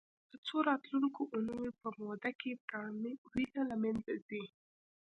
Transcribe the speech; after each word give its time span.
په 0.29 0.35
څو 0.47 0.55
راتلونکو 0.69 1.21
اونیو 1.35 1.71
په 1.81 1.89
موده 1.99 2.31
کې 2.39 2.61
پرڼ 2.67 2.89
وینه 3.33 3.61
له 3.69 3.75
منځه 3.83 4.13
ځي. 4.27 4.43